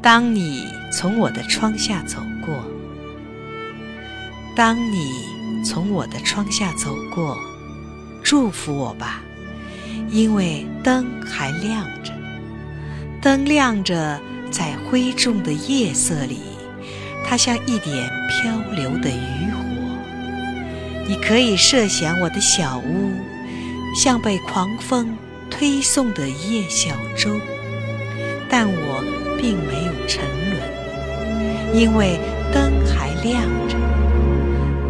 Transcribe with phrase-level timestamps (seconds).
[0.00, 2.64] 当你从我的窗下走过，
[4.54, 5.24] 当你
[5.64, 7.36] 从我的窗下走过，
[8.22, 9.20] 祝福我吧，
[10.08, 12.12] 因为灯还亮着，
[13.20, 16.38] 灯亮着，在灰重的夜色里，
[17.26, 19.58] 它像一点漂流的渔火。
[21.08, 23.10] 你可以设想我的小屋，
[23.96, 25.16] 像被狂风
[25.50, 27.38] 推送的夜小舟，
[28.48, 29.04] 但我
[29.38, 32.18] 并没有沉沦，因为
[32.52, 33.76] 灯还亮着。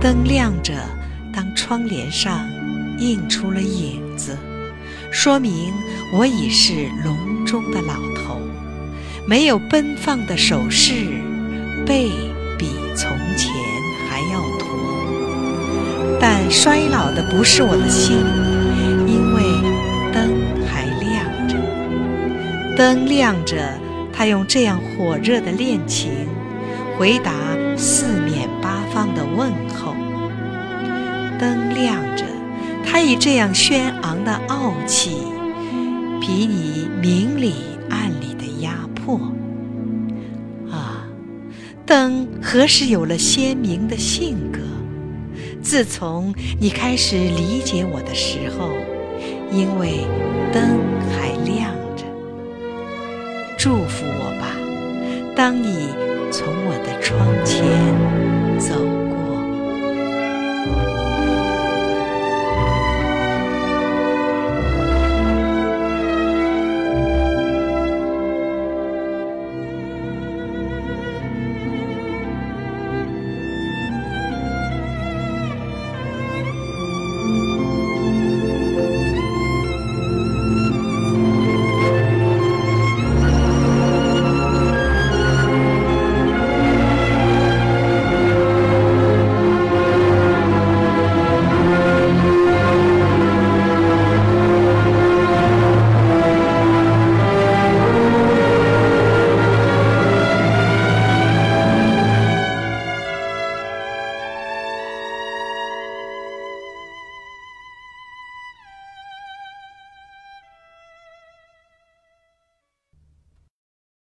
[0.00, 0.72] 灯亮着，
[1.32, 2.48] 当窗帘上
[2.98, 4.36] 映出了影子，
[5.10, 5.72] 说明
[6.12, 8.40] 我已是笼中的老头，
[9.26, 10.94] 没有奔放的手势，
[11.84, 12.10] 背
[12.56, 13.52] 比从前
[14.08, 14.68] 还要驼。
[16.20, 18.16] 但衰老的不是我的心，
[19.06, 19.42] 因为
[20.12, 20.30] 灯
[20.66, 21.56] 还亮着。
[22.76, 23.56] 灯亮着，
[24.18, 26.10] 他用这样火热的恋情
[26.98, 27.32] 回答
[27.76, 29.94] 四面八方的问候。
[31.38, 32.24] 灯亮着，
[32.84, 35.18] 他以这样轩昂的傲气，
[36.20, 37.54] 比你明里
[37.88, 39.20] 暗里的压迫。
[40.68, 41.06] 啊，
[41.86, 44.58] 灯何时有了鲜明的性格？
[45.62, 48.70] 自从你开始理解我的时候，
[49.52, 50.00] 因为
[50.52, 50.80] 灯
[51.12, 51.72] 还亮。
[53.58, 54.54] 祝福我吧，
[55.34, 55.88] 当你
[56.30, 57.87] 从我的窗前。